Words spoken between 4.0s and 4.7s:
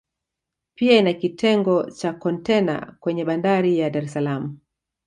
es Salaam